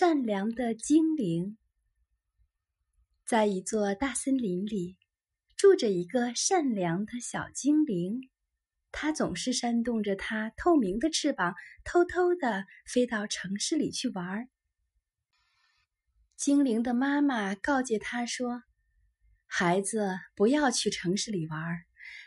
[0.00, 1.58] 善良的精灵。
[3.26, 4.96] 在一座大森林里，
[5.56, 8.30] 住着一个善良的小精灵。
[8.92, 14.48] 它总是扇动着它透明的翅膀，偷偷的飞到城市里去玩儿。
[16.36, 18.62] 精灵的妈妈告诫他说
[19.46, 21.58] ：“孩子，不要去城市里玩，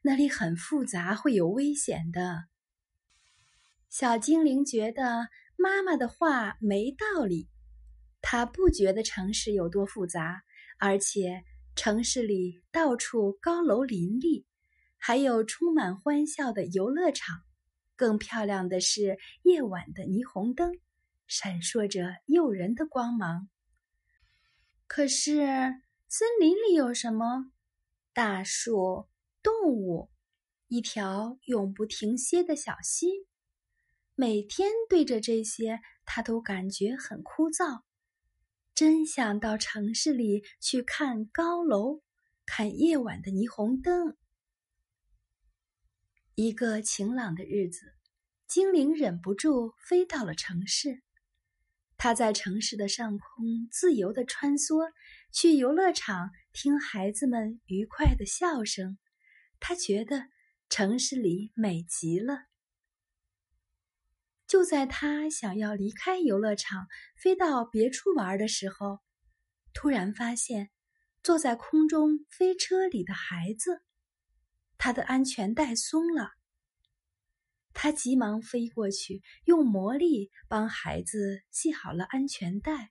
[0.00, 2.46] 那里很复杂，会有危险的。”
[3.90, 5.28] 小精灵觉得。
[5.60, 7.48] 妈妈的话没道理，
[8.20, 10.42] 他不觉得城市有多复杂，
[10.78, 11.44] 而且
[11.76, 14.46] 城市里到处高楼林立，
[14.98, 17.42] 还有充满欢笑的游乐场，
[17.96, 20.72] 更漂亮的是夜晚的霓虹灯，
[21.26, 23.48] 闪烁着诱人的光芒。
[24.86, 25.36] 可是
[26.08, 27.52] 森林里有什么？
[28.12, 29.06] 大树、
[29.42, 30.10] 动物，
[30.66, 33.28] 一条永不停歇的小溪。
[34.16, 37.82] 每天对着这些，他都感觉很枯燥，
[38.78, 42.00] 真想到城市里去看高楼，
[42.46, 44.16] 看夜晚的霓虹灯。
[46.36, 47.80] 一个晴朗的日子，
[48.46, 51.02] 精灵忍不住飞到了城市。
[51.96, 54.92] 他在城市的上空自由的穿梭，
[55.32, 58.96] 去游乐场听孩子们愉快的笑声。
[59.58, 60.28] 他觉得
[60.68, 62.44] 城市里美极了。
[64.48, 69.00] 就在他想要离开游乐场，飞到别处玩的时候，
[69.74, 70.70] 突然发现
[71.22, 73.82] 坐在空中飞车里的孩子，
[74.78, 76.30] 他的安全带松了。
[77.74, 82.90] 他急忙飞过去，用魔力帮孩子系好了安全带。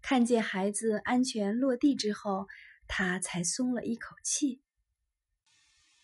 [0.00, 2.46] 看见孩子安全落地之后，
[2.86, 4.62] 他才松了一口气。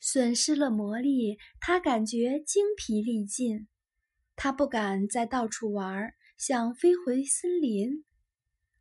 [0.00, 3.68] 损失了魔力，他感觉精疲力尽。
[4.40, 8.04] 他不敢再到处玩，想飞回森林。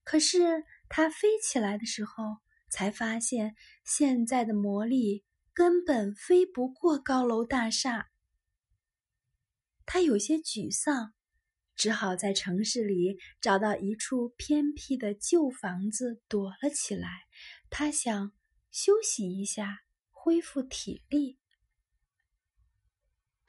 [0.03, 2.38] 可是他飞起来的时候，
[2.69, 8.11] 才发现现在的魔力根本飞不过高楼大厦。
[9.83, 11.15] 他有些沮丧，
[11.76, 17.09] 只好在城市里找到一处偏僻的旧房子躲了起来。
[17.71, 18.32] 他想
[18.70, 19.80] 休息一下，
[20.11, 21.39] 恢复体力。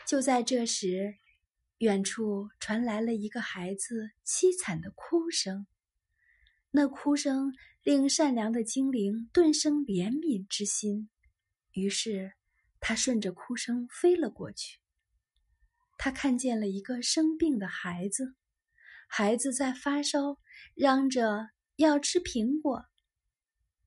[0.06, 1.19] 就在这时，
[1.78, 5.69] 远处传来了一个孩子凄惨的哭声，
[6.72, 7.53] 那哭声
[7.84, 11.09] 令善良的精灵顿生怜悯之心，
[11.71, 12.33] 于是
[12.81, 14.81] 他顺着哭声飞了过去。
[15.99, 18.34] 他看见了一个生病的孩子，
[19.09, 20.39] 孩子在发烧，
[20.75, 22.87] 嚷着要吃苹果，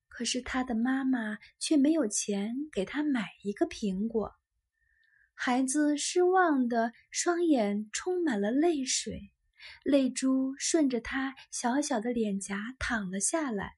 [0.07, 4.33] 可是他的妈妈却没有钱给他买一个苹果。
[5.43, 9.31] 孩子失望的双眼充满了泪水，
[9.83, 13.71] 泪珠顺着他小小的脸颊淌了下来。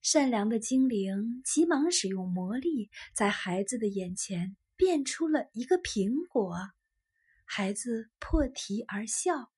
[0.00, 6.56] 善良的精灵急忙使用魔力，在孩子的眼前变出了一个苹果，
[7.44, 9.50] 孩子破涕而笑，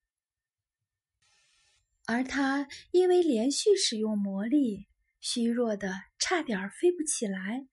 [2.06, 4.86] 而他因为连续使用魔力，
[5.20, 7.68] 虚弱的差点飞不起来。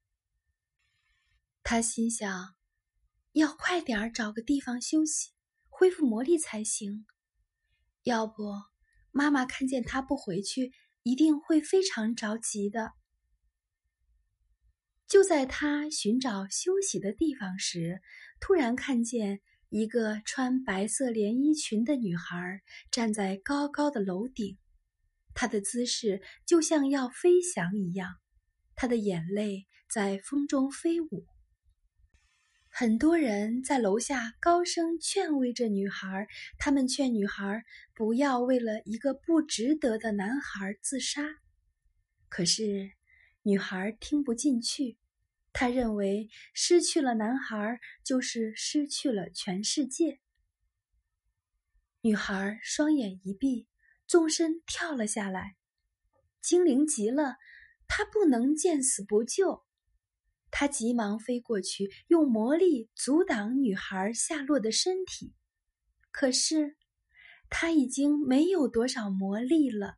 [1.70, 2.56] 他心想
[3.36, 5.32] ：“要快点儿找个地方休息，
[5.68, 7.06] 恢复魔力才行。
[8.04, 8.54] 要不，
[9.12, 10.72] 妈妈看见他不回去，
[11.04, 12.94] 一定会非常着急的。”
[15.10, 18.02] 就在他寻找休息的地方时，
[18.40, 24.58] 突然看见一个穿白色连衣裙的女孩站在高高的楼顶，
[25.34, 28.16] 她的姿势就像要飞翔一样，
[28.74, 31.28] 她的眼泪在风中飞舞。
[32.80, 36.28] 很多人在楼下高声劝慰着女孩，
[36.60, 37.64] 他们劝女孩
[37.96, 41.24] 不要为了一个不值得的男孩自杀。
[42.30, 42.92] 可是，
[43.42, 45.00] 女孩听不进去，
[45.52, 50.20] 她认为失去了男孩就是失去了全世界。
[52.02, 53.68] 女孩双眼一闭，
[54.06, 55.56] 纵身跳了下来。
[56.44, 57.38] 精灵急了，
[57.88, 59.66] 她不能见死不救。
[60.60, 65.36] 他急忙飞过去，用魔力阻挡女孩下落的身体。
[66.10, 66.76] 可是，
[67.48, 69.98] 他已经没有多少魔力了。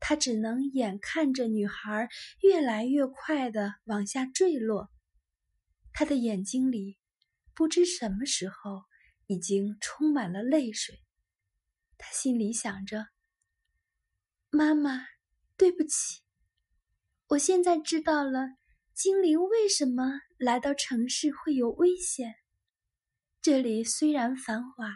[0.00, 2.08] 他只能眼看着女孩
[2.40, 4.88] 越来越快的往下坠落。
[5.92, 6.96] 他的眼睛里，
[7.52, 8.84] 不知什么时候
[9.26, 10.98] 已经充满了泪水。
[11.98, 13.08] 他心里想着
[14.48, 15.04] ：“妈妈，
[15.58, 16.22] 对不起，
[17.26, 18.56] 我现在知道了。”
[18.98, 22.34] 精灵为什么来到城市会有危险？
[23.40, 24.92] 这里虽然繁华，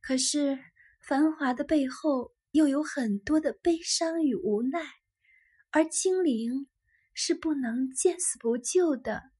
[0.00, 0.60] 可是
[1.00, 4.80] 繁华的背后又有很多的悲伤与无奈，
[5.72, 6.68] 而精灵
[7.14, 9.32] 是不能见死不救的。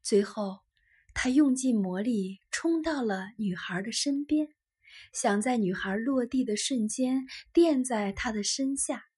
[0.00, 0.60] 最后，
[1.12, 4.48] 他用尽魔力冲到了女孩的身边，
[5.12, 9.09] 想在女孩落地的瞬间垫在她的身下。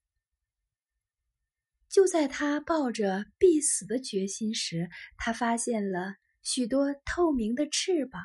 [1.93, 8.19] 就在他抱着必死的决心时，他发现了许多透明的翅膀。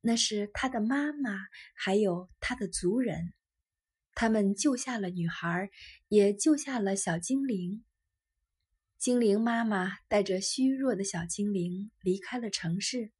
[0.00, 1.38] 那是他的妈妈，
[1.72, 3.32] 还有他的族人。
[4.12, 5.70] 他们救下了女孩，
[6.08, 7.84] 也救下了小精灵。
[8.98, 13.12] 精灵妈妈带着虚弱的小精灵离开了城市。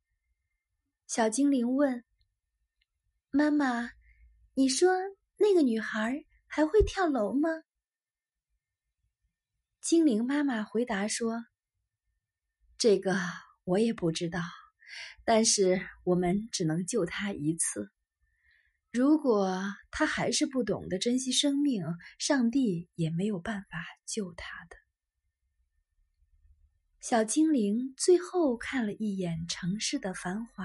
[1.07, 2.03] 小精灵问
[3.31, 3.93] ：“妈妈，
[4.55, 4.91] 你说
[5.37, 7.49] 那个女孩还会跳楼吗？”
[9.83, 11.45] 精灵妈妈回答说
[12.79, 13.17] ：“这个
[13.65, 14.41] 我也不知道，
[15.25, 17.91] 但是我们只能救他一次。
[18.93, 21.83] 如果他还是不懂得珍惜生命，
[22.17, 24.77] 上帝也没有办法救他的。”
[27.03, 30.65] 小精灵最后看了一眼城市的繁华，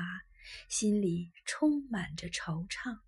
[0.70, 3.00] 心里充满着惆怅。